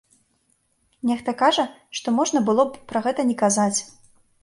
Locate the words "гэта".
3.07-3.21